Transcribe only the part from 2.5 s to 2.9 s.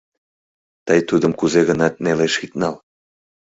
нал...